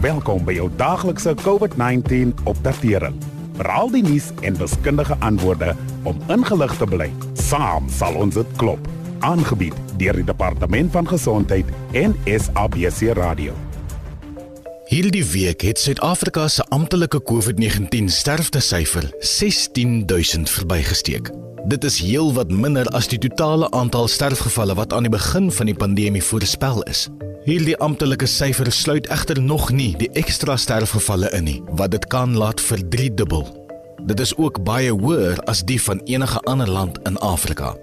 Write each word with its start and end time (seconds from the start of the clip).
Welkom 0.00 0.42
by 0.44 0.52
jou 0.58 0.66
daaglikse 0.76 1.32
COVID-19 1.40 2.34
opdatering. 2.44 3.14
Veral 3.56 3.88
die 3.94 4.02
nuus 4.04 4.26
en 4.44 4.58
wiskundige 4.60 5.16
antwoorde 5.24 5.70
om 6.04 6.18
ingelig 6.28 6.74
te 6.76 6.84
bly. 6.84 7.06
Saam 7.40 7.88
sal 7.88 8.18
ons 8.20 8.36
dit 8.36 8.50
klop. 8.60 8.90
Aangebied 9.24 9.72
deur 9.96 10.18
die 10.20 10.26
Departement 10.28 10.92
van 10.92 11.08
Gesondheid 11.08 11.70
en 11.96 12.12
SABC 12.28 13.14
Radio. 13.16 13.54
Hierdie 14.92 15.24
week 15.24 15.64
het 15.64 15.80
Suid-Afrika 15.80 16.44
se 16.52 16.66
amptelike 16.76 17.22
COVID-19 17.24 18.12
sterftesyfer 18.12 19.08
16000 19.20 20.50
verbygesteek. 20.50 21.32
Dit 21.64 21.88
is 21.88 22.02
heel 22.04 22.34
wat 22.36 22.52
minder 22.52 22.84
as 22.92 23.08
die 23.08 23.18
totale 23.18 23.70
aantal 23.72 24.12
sterfgevalle 24.12 24.76
wat 24.76 24.92
aan 24.92 25.08
die 25.08 25.16
begin 25.16 25.48
van 25.48 25.72
die 25.72 25.78
pandemie 25.78 26.22
voorspel 26.22 26.84
is. 26.84 27.08
Hierdie 27.46 27.76
amptelike 27.78 28.26
syfer 28.26 28.66
sluit 28.74 29.06
egter 29.14 29.38
nog 29.38 29.68
nie 29.70 29.92
die 30.00 30.08
ekstra 30.18 30.56
sterfgevalle 30.58 31.28
in 31.36 31.44
nie, 31.46 31.60
wat 31.78 31.92
dit 31.94 32.06
kan 32.10 32.32
laat 32.34 32.58
verdriedubbel. 32.58 33.44
Dit 34.10 34.18
is 34.24 34.32
ook 34.34 34.64
baie 34.66 34.90
hoër 34.90 35.38
as 35.46 35.60
die 35.62 35.78
van 35.78 36.00
enige 36.10 36.40
ander 36.50 36.66
land 36.66 36.98
in 37.06 37.14
Afrika. 37.22 37.76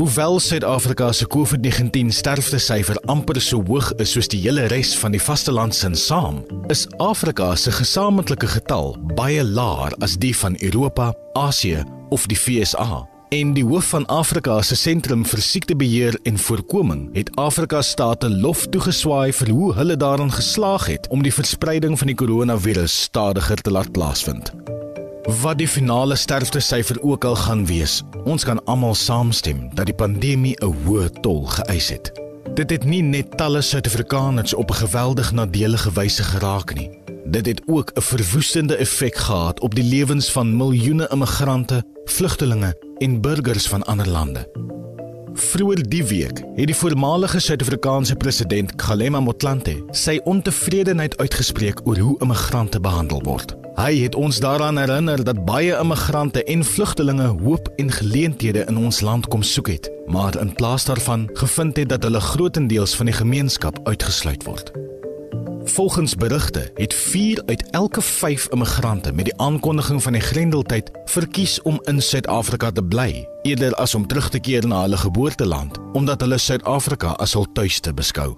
Hoewel 0.00 0.40
Suid-Afrika 0.42 1.12
se 1.12 1.28
COVID-19 1.30 2.10
sterftesyfer 2.10 2.98
amper 3.06 3.38
so 3.40 3.62
hoog 3.62 3.92
is 4.02 4.16
soos 4.16 4.30
die 4.30 4.40
hele 4.42 4.66
res 4.74 4.90
van 4.98 5.14
die 5.14 5.22
vasteland 5.22 5.74
sin 5.74 5.94
saam, 5.94 6.42
is 6.66 6.88
Afrika 6.98 7.52
se 7.54 7.70
gesamentlike 7.70 8.50
getal 8.56 8.96
baie 9.14 9.46
laer 9.46 9.94
as 10.02 10.18
die 10.18 10.34
van 10.34 10.58
Europa, 10.58 11.12
Asië 11.38 11.86
of 12.10 12.26
die 12.26 12.38
VSA. 12.38 13.06
En 13.28 13.50
die 13.52 13.64
hoof 13.64 13.90
van 13.92 14.06
Afrika 14.06 14.54
se 14.64 14.76
sentrum 14.76 15.20
vir 15.28 15.40
siektebeheer 15.44 16.14
en 16.24 16.38
voorkoming 16.40 17.02
het 17.12 17.28
Afrika 17.36 17.82
state 17.84 18.30
lof 18.30 18.62
toegeswaai 18.72 19.32
vir 19.36 19.50
hoe 19.52 19.74
hulle 19.76 19.96
daarin 20.00 20.32
geslaag 20.32 20.86
het 20.88 21.08
om 21.12 21.20
die 21.22 21.32
verspreiding 21.32 21.98
van 22.00 22.08
die 22.08 22.16
koronavirus 22.16 22.94
stadiger 23.02 23.60
te 23.60 23.70
laat 23.70 23.92
plaasvind. 23.92 24.48
Wat 25.42 25.58
die 25.60 25.68
finale 25.68 26.16
sterftesyfer 26.16 27.02
ook 27.04 27.24
al 27.28 27.36
gaan 27.36 27.66
wees, 27.68 28.00
ons 28.24 28.48
kan 28.48 28.64
almal 28.64 28.96
saamstem 28.96 29.68
dat 29.74 29.92
die 29.92 29.98
pandemie 30.04 30.56
'n 30.62 30.72
hoë 30.86 31.10
tol 31.20 31.44
geëis 31.44 31.88
het. 31.88 32.12
Dit 32.54 32.70
het 32.70 32.84
nie 32.84 33.02
net 33.02 33.36
talle 33.36 33.60
Suid-Afrikaners 33.60 34.54
op 34.54 34.70
'n 34.70 34.80
geweldig 34.88 35.32
nadelige 35.32 35.92
wyse 35.92 36.22
geraak 36.22 36.74
nie. 36.74 36.97
Dit 37.30 37.46
het 37.46 37.62
ook 37.66 37.90
'n 37.94 38.00
verwoestende 38.00 38.76
effek 38.76 39.16
gehad 39.16 39.60
op 39.60 39.74
die 39.74 39.84
lewens 39.84 40.32
van 40.32 40.56
miljoene 40.56 41.08
immigrante, 41.08 41.84
vlugtelinge 42.04 42.94
en 42.98 43.20
burgers 43.20 43.68
van 43.68 43.82
ander 43.82 44.08
lande. 44.08 44.50
Vroeger 45.32 45.88
die 45.88 46.04
week 46.04 46.42
het 46.54 46.66
die 46.66 46.76
voormalige 46.76 47.38
Suid-Afrikaanse 47.40 48.16
president 48.16 48.74
Kgalema 48.74 49.20
Motlanthe 49.20 49.84
sy 49.90 50.20
ontevredenheid 50.24 51.18
uitgespreek 51.18 51.80
oor 51.84 51.98
hoe 51.98 52.18
immigrante 52.18 52.80
behandel 52.80 53.22
word. 53.22 53.54
Hy 53.74 53.98
het 53.98 54.14
ons 54.14 54.40
daaraan 54.40 54.78
herinner 54.78 55.24
dat 55.24 55.44
baie 55.44 55.78
immigrante 55.78 56.44
en 56.44 56.64
vlugtelinge 56.64 57.26
hoop 57.26 57.72
en 57.76 57.90
geleenthede 57.90 58.64
in 58.68 58.76
ons 58.76 59.00
land 59.00 59.26
kom 59.28 59.42
soek 59.42 59.68
het, 59.68 59.90
maar 60.06 60.40
in 60.40 60.52
plaas 60.52 60.84
daarvan 60.84 61.30
gevind 61.32 61.76
het 61.76 61.88
dat 61.88 62.02
hulle 62.02 62.20
grootendeels 62.20 62.94
van 62.94 63.06
die 63.06 63.14
gemeenskap 63.14 63.80
uitgesluit 63.82 64.44
word. 64.44 64.87
Volgens 65.78 66.14
berigte 66.14 66.70
het 66.74 66.94
4 66.94 67.42
uit 67.46 67.70
elke 67.70 68.02
5 68.02 68.48
immigrante 68.48 69.12
met 69.12 69.24
die 69.24 69.38
aankondiging 69.40 70.02
van 70.02 70.12
die 70.12 70.20
Grendeltyd 70.20 70.90
verkies 71.04 71.62
om 71.62 71.78
in 71.82 72.02
Suid-Afrika 72.02 72.70
te 72.70 72.82
bly 72.84 73.28
eerder 73.42 73.74
as 73.74 73.94
om 73.94 74.06
terug 74.06 74.28
te 74.28 74.40
keer 74.40 74.66
na 74.66 74.80
hulle 74.80 74.96
geboorteland 74.96 75.78
omdat 75.92 76.20
hulle 76.20 76.38
Suid-Afrika 76.38 77.12
as 77.22 77.32
hul 77.32 77.46
tuiste 77.52 77.94
beskou. 77.94 78.34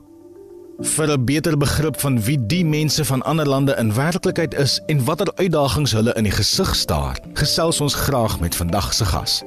Vir 0.81 1.17
'n 1.17 1.25
beter 1.25 1.57
begrip 1.57 2.01
van 2.01 2.21
wie 2.23 2.47
die 2.47 2.65
mense 2.65 3.05
van 3.05 3.23
ander 3.23 3.49
lande 3.49 3.75
in 3.75 3.95
werklikheid 3.95 4.55
is 4.55 4.81
en 4.87 5.05
watter 5.05 5.33
uitdagings 5.35 5.93
hulle 5.93 6.13
in 6.15 6.25
die 6.25 6.37
gesig 6.37 6.75
staar, 6.77 7.19
gesels 7.33 7.81
ons 7.81 7.95
graag 7.95 8.41
met 8.41 8.57
vandag 8.57 8.93
se 8.95 9.05
gas. 9.05 9.43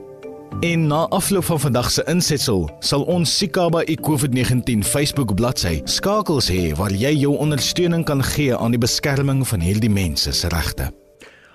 En 0.60 0.88
na 0.88 1.08
afloop 1.08 1.44
van 1.44 1.60
vandag 1.60 1.92
se 1.92 2.04
insetsel 2.06 2.78
sal 2.80 3.04
ons 3.04 3.38
Sikaba 3.38 3.82
e 3.86 3.96
COVID-19 3.96 4.80
Facebook 4.86 5.34
bladsy 5.36 5.82
skakels 5.86 6.50
hê 6.52 6.74
waar 6.78 6.92
jy 6.92 7.12
jou 7.22 7.38
ondersteuning 7.38 8.06
kan 8.06 8.24
gee 8.24 8.56
aan 8.56 8.76
die 8.76 8.82
beskerming 8.82 9.48
van 9.48 9.60
hierdie 9.60 9.90
mense 9.90 10.32
se 10.32 10.48
regte. 10.48 10.92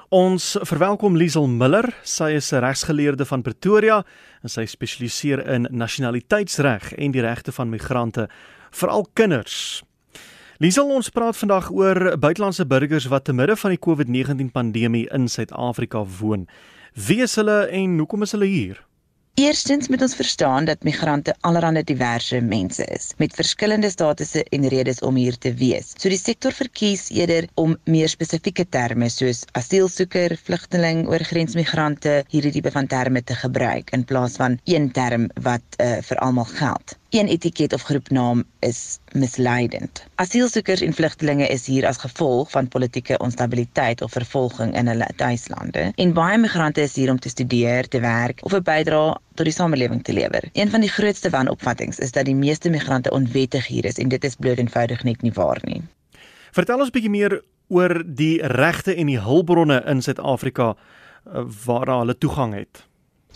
Ons 0.09 0.56
verwelkom 0.64 1.16
Liesel 1.16 1.47
Miller. 1.48 1.84
Sy 2.03 2.31
is 2.41 2.53
'n 2.53 2.60
regsgeleerde 2.60 3.25
van 3.25 3.42
Pretoria 3.42 4.04
en 4.42 4.48
sy 4.48 4.64
spesialiseer 4.64 5.47
in 5.47 5.69
nasionaliteitsreg 5.70 6.94
en 6.94 7.10
die 7.10 7.20
regte 7.20 7.53
van 7.53 7.69
migrante, 7.69 8.28
veral 8.70 9.06
kinders. 9.12 9.82
Liesel, 10.59 10.91
ons 10.91 11.09
praat 11.09 11.36
vandag 11.36 11.70
oor 11.70 12.19
buitelandse 12.19 12.66
burgers 12.66 13.06
wat 13.06 13.25
te 13.25 13.32
midde 13.32 13.56
van 13.56 13.70
die 13.70 13.78
COVID-19 13.78 14.50
pandemie 14.50 15.06
in 15.12 15.28
Suid-Afrika 15.28 16.04
woon. 16.20 16.48
Wie 16.94 17.22
is 17.22 17.36
hulle 17.36 17.69
en 17.70 17.98
hoekom 17.98 18.22
is 18.22 18.32
hulle 18.32 18.47
hier? 18.47 18.88
Eerstens 19.38 19.87
moet 19.88 20.03
ons 20.03 20.15
verstaan 20.19 20.65
dat 20.66 20.82
migrante 20.82 21.34
allerlei 21.47 21.84
diverse 21.87 22.41
mense 22.43 22.84
is 22.91 23.12
met 23.22 23.37
verskillende 23.38 23.91
statusse 23.91 24.43
en 24.56 24.66
redes 24.69 24.99
om 25.06 25.15
hier 25.15 25.38
te 25.38 25.53
wees. 25.60 25.93
So 25.94 26.10
die 26.10 26.19
sektor 26.19 26.56
verkies 26.56 27.06
eerder 27.15 27.47
om 27.54 27.77
meer 27.87 28.10
spesifieke 28.10 28.66
terme 28.66 29.06
soos 29.15 29.44
asielsoeker, 29.60 30.34
vlugteling, 30.43 31.04
oorgrensmigrante 31.06 32.25
hierdie 32.34 32.56
tipe 32.59 32.75
van 32.75 32.91
terme 32.91 33.22
te 33.22 33.38
gebruik 33.38 33.94
in 33.94 34.03
plaas 34.10 34.34
van 34.43 34.59
een 34.66 34.91
term 34.91 35.31
wat 35.47 35.78
uh, 35.78 36.00
vir 36.03 36.27
almal 36.27 36.50
geld. 36.59 36.98
Een 37.10 37.26
etiket 37.26 37.72
of 37.72 37.82
groepnaam 37.82 38.44
is 38.58 38.98
misleidend. 39.12 40.06
Asielsoekers 40.14 40.80
en 40.80 40.92
vlugtelinge 40.92 41.46
is 41.46 41.66
hier 41.66 41.86
as 41.86 41.96
gevolg 41.96 42.50
van 42.50 42.69
politieke 42.69 43.19
onstabiliteit 43.19 44.02
of 44.02 44.12
vervolging 44.12 44.74
in 44.76 44.86
hulle 44.86 45.08
tuislande 45.16 45.92
en 45.94 46.12
baie 46.12 46.38
migrante 46.38 46.80
is 46.80 46.94
hier 46.94 47.10
om 47.10 47.18
te 47.18 47.28
studeer, 47.28 47.88
te 47.88 48.00
werk 48.00 48.44
of 48.44 48.52
'n 48.52 48.62
bydrae 48.62 49.16
tot 49.34 49.44
die 49.44 49.54
samelewing 49.54 50.04
te 50.04 50.12
lewer. 50.12 50.44
Een 50.52 50.70
van 50.70 50.80
die 50.80 50.91
grootste 50.91 51.30
wanopvattinge 51.30 51.97
is 51.97 52.12
dat 52.12 52.24
die 52.24 52.34
meeste 52.34 52.70
migrante 52.70 53.10
onwettig 53.10 53.66
hier 53.66 53.84
is 53.84 53.98
en 53.98 54.08
dit 54.08 54.24
is 54.24 54.36
bloot 54.36 54.58
eenvoudig 54.58 55.02
net 55.02 55.22
nie 55.22 55.32
waar 55.32 55.60
nie. 55.62 55.82
Vertel 56.52 56.78
ons 56.78 56.88
'n 56.88 56.92
bietjie 56.92 57.10
meer 57.10 57.42
oor 57.68 58.02
die 58.06 58.47
regte 58.47 58.94
en 58.94 59.06
die 59.06 59.20
hulpbronne 59.20 59.82
in 59.86 60.02
Suid-Afrika 60.02 60.74
eh, 60.74 61.44
waar 61.64 61.88
hulle 61.98 62.18
toegang 62.18 62.54
het. 62.54 62.88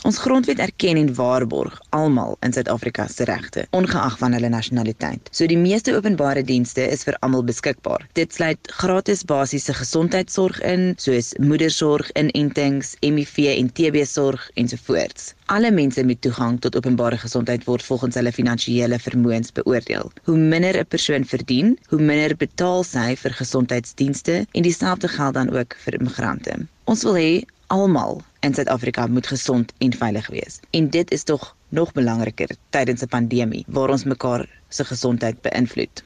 Ons 0.03 0.19
grondwet 0.19 0.59
erken 0.59 0.99
en 0.99 1.11
waarborg 1.15 1.77
almal 1.95 2.33
in 2.43 2.53
Suid-Afrika 2.53 3.05
se 3.07 3.25
regte, 3.25 3.63
ongeag 3.71 4.17
van 4.19 4.33
hulle 4.35 4.49
nasionaliteit. 4.51 5.29
So 5.31 5.47
die 5.47 5.59
meeste 5.61 5.95
openbare 5.95 6.43
dienste 6.49 6.83
is 6.91 7.05
vir 7.07 7.15
almal 7.23 7.45
beskikbaar. 7.47 8.03
Dit 8.19 8.35
sluit 8.35 8.73
gratis 8.81 9.23
basiese 9.31 9.77
gesondheidsorg 9.79 10.59
in, 10.67 10.89
soos 10.99 11.31
moedersorg, 11.39 12.11
inentings, 12.19 12.97
HIV 13.07 13.39
en 13.53 13.71
TB 13.79 14.03
sorg 14.11 14.49
ensovoorts. 14.59 15.37
Alle 15.55 15.71
mense 15.71 16.03
met 16.09 16.19
toegang 16.27 16.59
tot 16.65 16.75
openbare 16.81 17.23
gesondheid 17.23 17.62
word 17.71 17.87
volgens 17.87 18.19
hulle 18.19 18.35
finansiële 18.35 18.99
vermoëns 19.07 19.55
beoordeel. 19.55 20.11
Hoe 20.27 20.37
minder 20.37 20.83
'n 20.83 20.91
persoon 20.97 21.25
verdien, 21.25 21.79
hoe 21.95 22.03
minder 22.03 22.37
betaal 22.37 22.83
sy 22.83 23.15
vir 23.15 23.39
gesondheidsdienste 23.39 24.47
en 24.51 24.62
dieselfde 24.62 25.09
geld 25.09 25.35
dan 25.35 25.55
ook 25.55 25.77
vir 25.85 26.01
immigrante. 26.01 26.59
Ons 26.91 27.03
wil 27.07 27.15
hê 27.15 27.45
almal 27.72 28.21
in 28.41 28.55
Suid-Afrika 28.55 29.06
moet 29.06 29.27
gesond 29.27 29.72
en 29.78 29.93
veilig 29.97 30.27
wees. 30.28 30.60
En 30.71 30.91
dit 30.91 31.10
is 31.10 31.22
tog 31.25 31.56
nog 31.69 31.93
belangriker 31.93 32.56
tydens 32.71 33.03
'n 33.03 33.09
pandemie 33.09 33.65
waar 33.69 33.88
ons 33.88 34.05
mekaar 34.05 34.47
se 34.69 34.84
gesondheid 34.84 35.41
beïnvloed. 35.41 36.05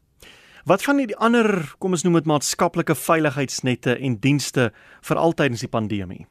Wat 0.65 0.83
van 0.83 0.97
die 0.97 1.17
ander, 1.17 1.75
kom 1.79 1.91
ons 1.91 2.03
noem 2.03 2.15
dit 2.15 2.25
maatskaplike 2.25 2.95
veiligheidsnette 2.95 3.99
en 3.99 4.17
dienste 4.19 4.73
vir 5.01 5.17
altydens 5.17 5.61
die 5.61 5.69
pandemie? 5.69 6.27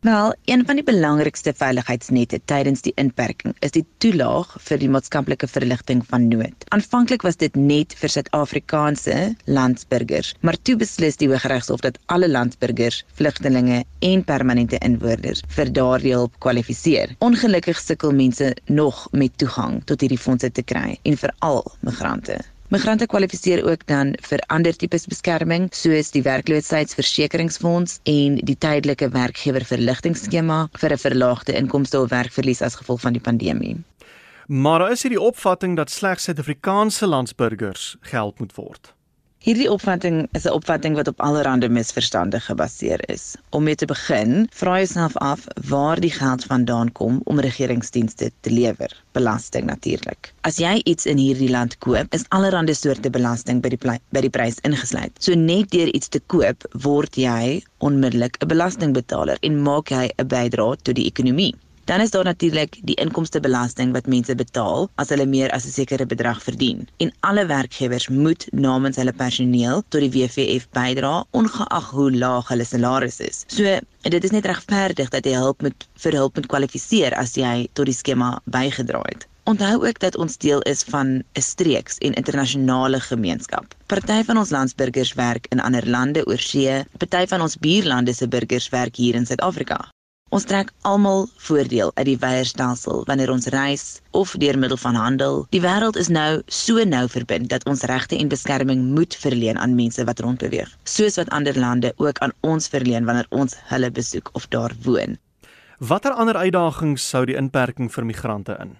Wel, 0.00 0.34
een 0.44 0.66
van 0.66 0.76
die 0.76 0.84
belangrikste 0.84 1.52
veiligheidsnette 1.56 2.40
tydens 2.44 2.82
die 2.84 2.92
inperking 3.00 3.54
is 3.64 3.72
die 3.74 3.84
toelaag 3.98 4.52
vir 4.68 4.78
die 4.78 4.90
maatskaplike 4.92 5.48
verligting 5.48 6.02
van 6.06 6.28
nood. 6.28 6.66
Aanvanklik 6.76 7.24
was 7.26 7.40
dit 7.40 7.56
net 7.56 7.96
vir 7.98 8.12
Suid-Afrikaanse 8.12 9.16
landsburgers, 9.58 10.34
maar 10.40 10.60
toe 10.62 10.76
beslis 10.76 11.16
die 11.16 11.30
Hooggeregshof 11.32 11.80
dat 11.86 11.98
alle 12.12 12.28
landsburgers, 12.28 13.02
vlugtelinge 13.18 13.84
en 14.10 14.24
permanente 14.24 14.78
inwoners 14.78 15.42
vir 15.56 15.72
daardie 15.72 16.12
hulp 16.14 16.36
kwalifiseer. 16.44 17.16
Ongelukkig 17.18 17.80
sukkel 17.80 18.12
mense 18.12 18.52
nog 18.66 19.06
met 19.12 19.38
toegang 19.40 19.80
tot 19.84 20.04
hierdie 20.04 20.20
fondse 20.20 20.52
te 20.52 20.62
kry 20.62 20.98
en 21.02 21.16
veral 21.24 21.64
migrante. 21.80 22.38
Migrante 22.68 23.06
kwalifiseer 23.06 23.60
ook 23.70 23.84
dan 23.86 24.08
vir 24.26 24.40
ander 24.50 24.74
tipes 24.74 25.04
beskerming 25.06 25.68
soos 25.70 26.08
die 26.10 26.22
werkloosheidsversekeringsfonds 26.26 28.00
en 28.10 28.40
die 28.48 28.56
tydelike 28.58 29.06
werkgewerverligtingskema 29.14 30.56
vir 30.74 30.92
'n 30.92 30.98
verlaagde 30.98 31.54
inkomste 31.54 32.00
of 32.00 32.10
werkverlies 32.10 32.62
as 32.62 32.74
gevolg 32.74 33.00
van 33.00 33.12
die 33.12 33.22
pandemie. 33.22 33.76
Maar 34.46 34.90
is 34.90 35.02
hier 35.02 35.14
die 35.14 35.20
opvatting 35.20 35.76
dat 35.76 35.90
slegs 35.90 36.24
Suid-Afrikaanse 36.24 37.06
landsburgers 37.06 37.96
gehelp 38.00 38.38
moet 38.38 38.54
word? 38.54 38.94
Hierdie 39.44 39.68
opvatting 39.70 40.28
is 40.32 40.46
'n 40.46 40.52
opvatting 40.56 40.94
wat 40.96 41.08
op 41.08 41.20
allerlei 41.20 41.68
misverstande 41.68 42.40
gebaseer 42.40 43.00
is. 43.10 43.36
Om 43.50 43.62
mee 43.62 43.74
te 43.74 43.86
begin, 43.86 44.48
vra 44.50 44.76
jouself 44.76 45.16
af 45.16 45.44
waar 45.68 46.00
die 46.00 46.10
geld 46.10 46.44
vandaan 46.44 46.92
kom 46.92 47.20
om 47.24 47.40
regeringsdienste 47.40 48.30
te 48.40 48.50
lewer. 48.50 49.02
Belasting 49.12 49.66
natuurlik. 49.66 50.32
As 50.40 50.56
jy 50.56 50.80
iets 50.84 51.06
in 51.06 51.18
hierdie 51.18 51.50
land 51.50 51.78
koop, 51.78 52.14
is 52.14 52.24
allerlei 52.28 52.74
soorte 52.74 53.10
belasting 53.10 53.60
by 53.62 53.68
die 53.68 53.98
by 54.10 54.20
die 54.20 54.30
prys 54.30 54.58
ingesluit. 54.62 55.12
So 55.18 55.34
net 55.34 55.70
deur 55.70 55.92
iets 55.94 56.08
te 56.08 56.20
koop, 56.26 56.64
word 56.72 57.14
jy 57.14 57.62
onmiddellik 57.78 58.36
'n 58.40 58.48
belastingbetaler 58.48 59.36
en 59.40 59.62
maak 59.62 59.90
jy 59.90 60.10
'n 60.16 60.26
bydrae 60.26 60.76
tot 60.82 60.94
die 60.94 61.06
ekonomie. 61.06 61.54
Dan 61.86 62.00
is 62.00 62.10
daar 62.10 62.24
natuurlik 62.24 62.78
die 62.82 62.96
inkomstebelasting 62.98 63.92
wat 63.94 64.08
mense 64.10 64.34
betaal 64.34 64.88
as 64.98 65.12
hulle 65.14 65.26
meer 65.26 65.52
as 65.54 65.66
'n 65.66 65.74
sekere 65.74 66.06
bedrag 66.06 66.42
verdien. 66.42 66.88
En 66.96 67.12
alle 67.20 67.46
werkgewers 67.46 68.08
moet 68.08 68.46
namens 68.50 68.96
hulle 68.96 69.12
personeel 69.12 69.84
tot 69.88 70.00
die 70.00 70.10
WVF 70.10 70.66
bydra 70.70 71.24
ongeag 71.30 71.90
hoe 71.90 72.10
laag 72.16 72.48
hulle 72.48 72.64
salaris 72.64 73.20
is. 73.20 73.44
So 73.46 73.78
dit 74.02 74.24
is 74.24 74.30
net 74.30 74.46
regverdig 74.46 75.08
dat 75.14 75.24
jy 75.24 75.38
hulp 75.38 75.62
met 75.62 75.86
vir 75.94 76.12
hulp 76.12 76.34
moet 76.34 76.46
kwalifiseer 76.46 77.14
as 77.14 77.34
jy 77.34 77.68
tot 77.72 77.86
die 77.86 77.94
skema 77.94 78.40
bygedra 78.44 79.02
het. 79.06 79.26
Onthou 79.44 79.86
ook 79.86 79.98
dat 79.98 80.16
ons 80.16 80.36
deel 80.36 80.60
is 80.62 80.82
van 80.82 81.22
'n 81.22 81.40
streeks 81.40 81.98
en 81.98 82.12
internasionale 82.12 83.00
gemeenskap. 83.00 83.74
Party 83.86 84.24
van 84.24 84.38
ons 84.38 84.50
landsburgers 84.50 85.14
werk 85.14 85.46
in 85.50 85.60
ander 85.60 85.88
lande 85.88 86.26
oor 86.26 86.38
see, 86.38 86.84
party 86.98 87.26
van 87.26 87.40
ons 87.40 87.56
buurlande 87.56 88.14
se 88.14 88.28
burgers 88.28 88.68
werk 88.68 88.96
hier 88.96 89.14
in 89.14 89.26
Suid-Afrika. 89.26 89.94
Ons 90.36 90.44
trek 90.44 90.68
almal 90.84 91.22
voordeel 91.46 91.90
uit 91.94 92.04
die 92.10 92.18
weierstelsel 92.20 93.06
wanneer 93.08 93.30
ons 93.32 93.46
reis 93.54 93.84
of 94.20 94.34
deur 94.42 94.58
middel 94.60 94.76
van 94.76 94.98
handel. 95.00 95.38
Die 95.54 95.62
wêreld 95.64 95.96
is 95.96 96.10
nou 96.12 96.42
so 96.52 96.84
nou 96.84 97.06
verbind 97.08 97.48
dat 97.48 97.64
ons 97.64 97.86
regte 97.88 98.18
en 98.20 98.28
beskerming 98.28 98.82
moet 98.98 99.16
verleen 99.16 99.56
aan 99.56 99.78
mense 99.78 100.04
wat 100.04 100.20
rondbeweeg, 100.20 100.68
soos 100.84 101.16
wat 101.16 101.32
ander 101.32 101.56
lande 101.56 101.94
ook 101.96 102.20
aan 102.20 102.36
ons 102.44 102.68
verleen 102.68 103.08
wanneer 103.08 103.30
ons 103.30 103.56
hulle 103.72 103.88
besoek 103.88 104.28
of 104.36 104.44
daar 104.52 104.76
woon. 104.84 105.16
Watter 105.78 106.12
ander 106.12 106.36
uitdagings 106.36 107.08
sou 107.08 107.24
die 107.24 107.40
inperking 107.40 107.88
vir 107.92 108.04
migrante 108.04 108.60
in? 108.60 108.76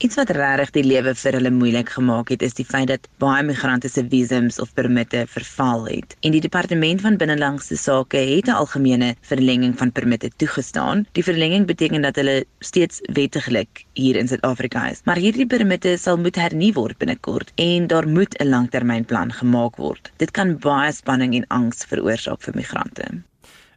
Iets 0.00 0.16
wat 0.16 0.30
regtig 0.32 0.70
die 0.72 0.82
lewe 0.86 1.12
vir 1.12 1.36
hulle 1.36 1.50
moeilik 1.52 1.90
gemaak 1.92 2.30
het, 2.32 2.40
is 2.40 2.54
die 2.56 2.64
feit 2.64 2.86
dat 2.88 3.04
baie 3.20 3.42
migrante 3.44 3.88
se 3.92 4.00
visums 4.08 4.56
of 4.62 4.70
permitte 4.72 5.26
verval 5.28 5.82
het. 5.90 6.14
En 6.24 6.32
die 6.32 6.40
departement 6.40 7.02
van 7.04 7.18
binnelandse 7.20 7.76
sake 7.76 8.16
het 8.30 8.48
'n 8.48 8.56
algemene 8.62 9.10
verlenging 9.20 9.74
van 9.76 9.92
permitte 9.92 10.30
toegestaan. 10.36 11.04
Die 11.12 11.24
verlenging 11.24 11.66
beteken 11.66 12.00
dat 12.02 12.16
hulle 12.16 12.44
steeds 12.60 13.00
wettiglik 13.12 13.84
hier 13.92 14.16
in 14.16 14.28
Suid-Afrika 14.28 14.88
is. 14.88 15.02
Maar 15.04 15.20
hierdie 15.20 15.46
permitte 15.46 15.96
sal 15.98 16.16
moet 16.16 16.36
hernu 16.36 16.72
word 16.72 16.98
binnekort 16.98 17.52
en 17.54 17.86
daar 17.86 18.08
moet 18.08 18.34
'n 18.40 18.48
langtermynplan 18.48 19.32
gemaak 19.32 19.76
word. 19.76 20.12
Dit 20.16 20.30
kan 20.30 20.58
baie 20.58 20.92
spanning 20.92 21.34
en 21.34 21.46
angs 21.46 21.84
veroorsaak 21.84 22.42
vir 22.42 22.54
migrante. 22.54 23.04